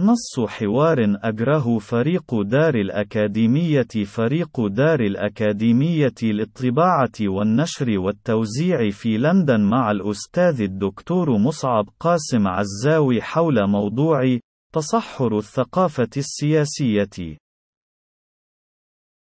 [0.00, 9.90] نص حوار أجره فريق دار الأكاديمية فريق دار الأكاديمية للطباعة والنشر والتوزيع في لندن مع
[9.90, 14.38] الأستاذ الدكتور مصعب قاسم عزاوي حول موضوع
[14.74, 17.38] تصحر الثقافة السياسية.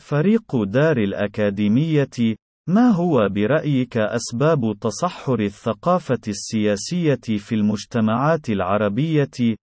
[0.00, 2.36] فريق دار الأكاديمية
[2.68, 9.56] ما هو برأيك أسباب تصحر الثقافة السياسية في المجتمعات العربية؟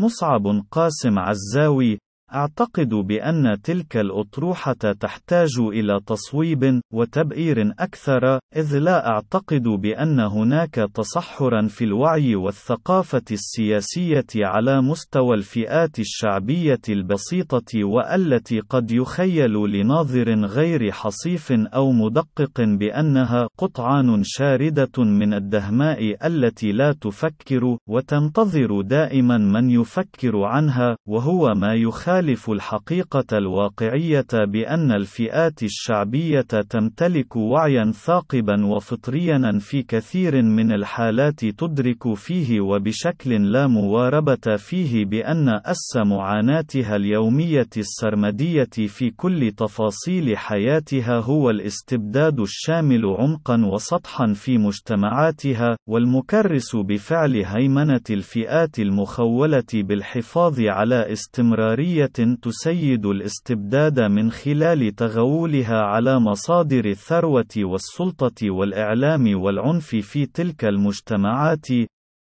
[0.00, 1.98] مصعب قاسم عزاوي
[2.36, 11.66] أعتقد بأن تلك الأطروحة تحتاج إلى تصويب وتبئير أكثر، إذ لا أعتقد بأن هناك تصحرًا
[11.68, 21.52] في الوعي والثقافة السياسية على مستوى الفئات الشعبية البسيطة والتي قد يخيل لناظر غير حصيف
[21.52, 30.96] أو مدقق بأنها قطعان شاردة من الدهماء التي لا تفكر، وتنتظر دائمًا من يفكر عنها،
[31.08, 40.42] وهو ما يخالف يخالف الحقيقة الواقعية بأن الفئات الشعبية تمتلك وعيا ثاقبا وفطريا في كثير
[40.42, 49.52] من الحالات تدرك فيه وبشكل لا مواربة فيه بأن أس معاناتها اليومية السرمدية في كل
[49.56, 60.60] تفاصيل حياتها هو الاستبداد الشامل عمقا وسطحا في مجتمعاتها، والمكرس بفعل هيمنة الفئات المخولة بالحفاظ
[60.60, 62.05] على استمرارية
[62.42, 71.66] تسيد الاستبداد من خلال تغولها على مصادر الثروة والسلطة والإعلام والعنف في تلك المجتمعات،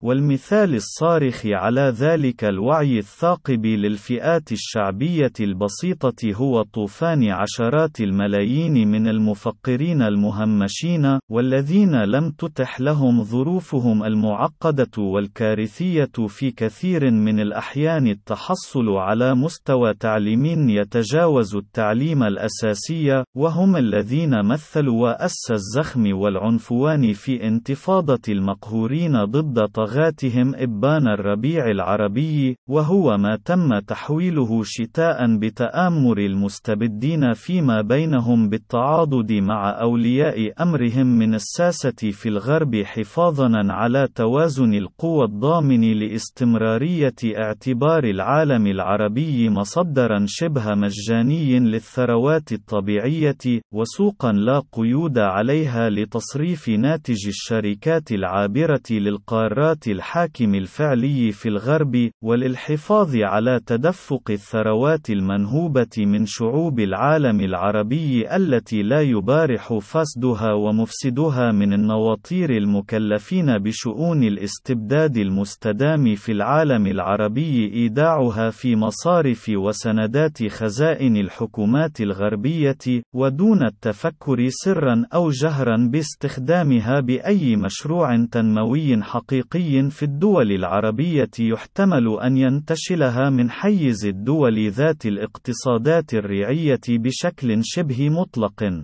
[0.03, 10.03] والمثال الصارخ على ذلك الوعي الثاقب للفئات الشعبية البسيطة هو طوفان عشرات الملايين من المفكرين
[10.03, 19.95] المهمشين، والذين لم تتح لهم ظروفهم المعقدة والكارثية في كثير من الأحيان التحصل على مستوى
[19.95, 29.59] تعليمي يتجاوز التعليم الأساسي، وهم الذين مثلوا وأس الزخم والعنفوان في انتفاضة المقهورين ضد
[29.91, 39.81] طغاتهم إبان الربيع العربي، وهو ما تم تحويله شتاء بتآمر المستبدين فيما بينهم بالتعاضد مع
[39.81, 49.51] أولياء أمرهم من الساسة في الغرب حفاظًا على توازن القوى الضامن لاستمرارية اعتبار العالم العربي
[49.51, 60.55] مصدرًا شبه مجاني للثروات الطبيعية، وسوقًا لا قيود عليها لتصريف ناتج الشركات العابرة للقارات الحاكم
[60.55, 69.79] الفعلي في الغرب، وللحفاظ على تدفق الثروات المنهوبة من شعوب العالم العربي التي لا يبارح
[69.79, 80.47] فسدها ومفسدها من النواطير المكلفين بشؤون الاستبداد المستدام في العالم العربي إيداعها في مصارف وسندات
[80.49, 90.53] خزائن الحكومات الغربية، ودون التفكر سرًا أو جهرًا باستخدامها بأي مشروع تنموي حقيقي في الدول
[90.53, 98.83] العربية يحتمل أن ينتشلها من حيز الدول ذات الاقتصادات الريعية بشكل شبه مطلق.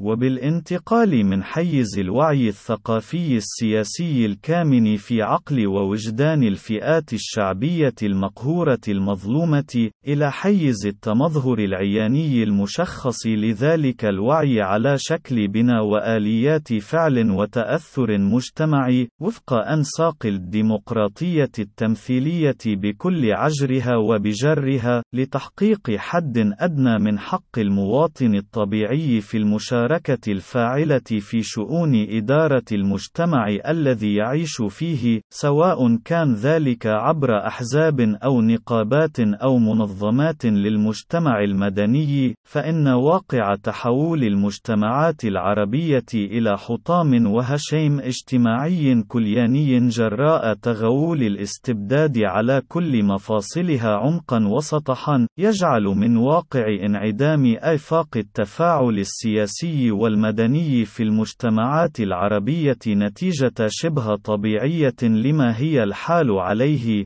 [0.00, 10.32] وبالانتقال من حيز الوعي الثقافي السياسي الكامن في عقل ووجدان الفئات الشعبية المقهورة المظلومة، إلى
[10.32, 20.26] حيز التمظهر العياني المشخص لذلك الوعي على شكل بناء وآليات فعل وتأثر مجتمعي، وفق أنساق
[20.26, 30.32] الديمقراطية التمثيلية بكل عجرها وبجرها، لتحقيق حد أدنى من حق المواطن الطبيعي في المشاركة المشاركة
[30.32, 39.20] الفاعلة في شؤون إدارة المجتمع الذي يعيش فيه، سواء كان ذلك عبر أحزاب أو نقابات
[39.20, 50.54] أو منظمات للمجتمع المدني، فإن واقع تحول المجتمعات العربية إلى حطام وهشيم اجتماعي كلياني جراء
[50.54, 60.84] تغول الاستبداد على كل مفاصلها عمقا وسطحا، يجعل من واقع انعدام آفاق التفاعل السياسي والمدني
[60.84, 67.04] في المجتمعات العربية نتيجة شبه طبيعية لما هي الحال عليه.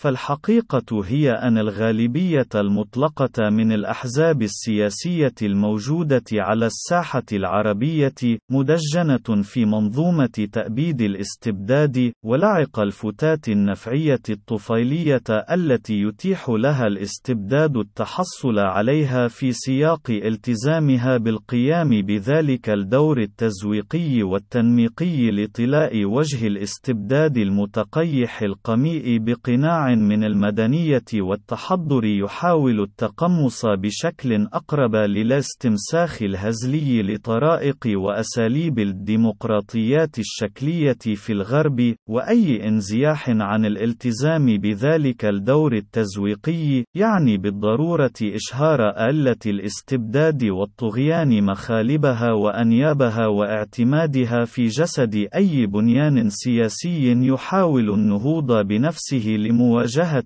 [0.00, 8.14] فالحقيقة هي أن الغالبية المطلقة من الأحزاب السياسية الموجودة على الساحة العربية،
[8.50, 19.28] مدجنة في منظومة تأبيد الاستبداد، ولعق الفتات النفعية الطفيلية التي يتيح لها الاستبداد التحصل عليها
[19.28, 30.24] في سياق التزامها بالقيام بذلك الدور التزويقي والتنميقي لطلاء وجه الاستبداد المتقيح القميء بقناع من
[30.24, 42.68] المدنية والتحضر يحاول التقمص بشكل أقرب للاستمساخ الهزلي لطرائق وأساليب الديمقراطيات الشكلية في الغرب، وأي
[42.68, 54.44] انزياح عن الالتزام بذلك الدور التزويقي، يعني بالضرورة إشهار آلة الاستبداد والطغيان مخالبها وأنيابها واعتمادها
[54.44, 59.79] في جسد أي بنيان سياسي يحاول النهوض بنفسه لمواجهة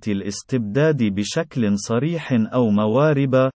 [0.08, 3.50] الاستبداد بشكل صريح أو موارب،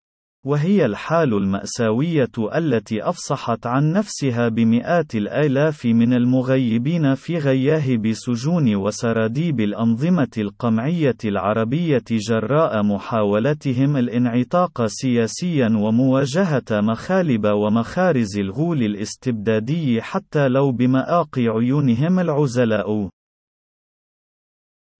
[0.47, 9.59] وهي الحال المأساوية التي أفصحت عن نفسها بمئات الآلاف من المغيبين في غياهب سجون وسراديب
[9.59, 21.39] الأنظمة القمعية العربية جراء محاولتهم الانعتاق سياسيا ومواجهة مخالب ومخارز الغول الاستبدادي حتى لو بمآق
[21.39, 23.09] عيونهم العزلاء.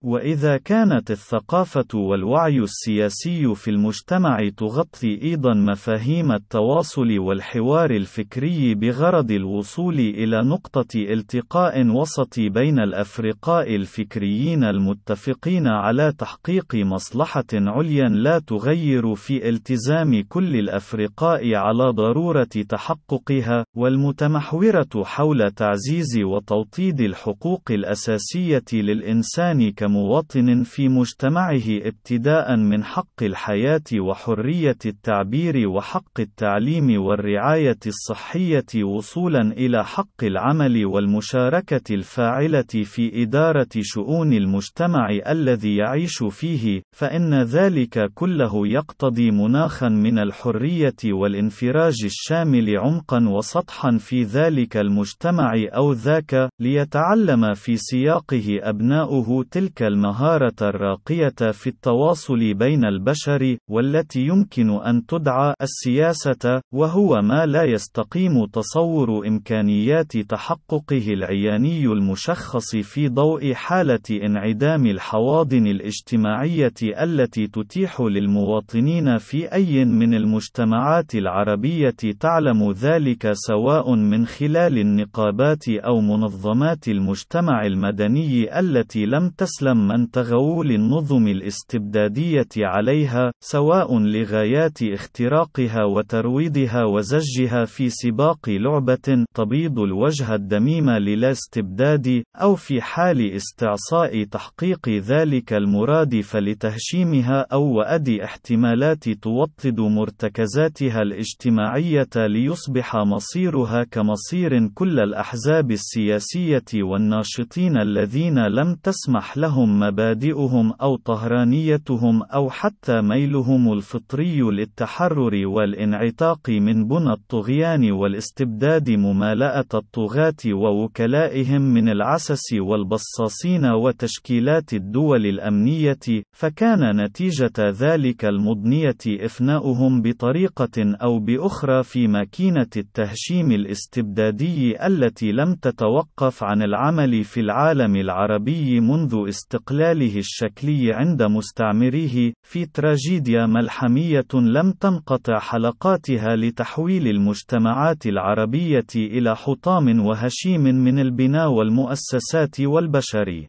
[0.03, 9.99] وإذا كانت الثقافة والوعي السياسي في المجتمع تغطي أيضا مفاهيم التواصل والحوار الفكري بغرض الوصول
[9.99, 19.49] إلى نقطة التقاء وسط بين الأفرقاء الفكريين المتفقين على تحقيق مصلحة عليا لا تغير في
[19.49, 30.63] التزام كل الأفرقاء على ضرورة تحققها، والمتمحورة حول تعزيز وتوطيد الحقوق الأساسية للإنسان ك كمواطن
[30.63, 40.23] في مجتمعه ابتداء من حق الحياة وحرية التعبير وحق التعليم والرعاية الصحية وصولا إلى حق
[40.23, 49.89] العمل والمشاركة الفاعلة في إدارة شؤون المجتمع الذي يعيش فيه، فإن ذلك كله يقتضي مناخا
[49.89, 59.45] من الحرية والانفراج الشامل عمقا وسطحا في ذلك المجتمع أو ذاك، ليتعلم في سياقه أبناؤه
[59.51, 67.45] تلك تلك المهارة الراقية في التواصل بين البشر، والتي يمكن أن تدعى السياسة، وهو ما
[67.45, 78.01] لا يستقيم تصور إمكانيات تحققه العياني المشخص في ضوء حالة انعدام الحواضن الاجتماعية التي تتيح
[78.01, 87.65] للمواطنين في أي من المجتمعات العربية تعلم ذلك سواء من خلال النقابات أو منظمات المجتمع
[87.65, 97.65] المدني التي لم تسلم تسلم من تغول النظم الاستبدادية عليها، سواء لغايات اختراقها وترويضها وزجها
[97.65, 107.45] في سباق لعبة تبيض الوجه الدميم للاستبداد، أو في حال استعصاء تحقيق ذلك المراد فلتهشيمها
[107.53, 118.75] أو وأدي احتمالات توطد مرتكزاتها الاجتماعية ليصبح مصيرها كمصير كل الأحزاب السياسية والناشطين الذين لم
[118.75, 119.56] تسمح لهم.
[119.57, 129.65] لهم مبادئهم أو طهرانيتهم أو حتى ميلهم الفطري للتحرر والانعتاق من بنى الطغيان والاستبداد ممالأة
[129.73, 141.19] الطغاة ووكلائهم من العسس والبصاصين وتشكيلات الدول الأمنية، فكان نتيجة ذلك المضنية إفناؤهم بطريقة أو
[141.19, 150.17] بأخرى في ماكينة التهشيم الاستبدادي التي لم تتوقف عن العمل في العالم العربي منذ استقلاله
[150.17, 160.61] الشكلي عند مستعمريه، في تراجيديا ملحمية لم تنقطع حلقاتها لتحويل المجتمعات العربية إلى حطام وهشيم
[160.61, 163.47] من البناء والمؤسسات والبشر.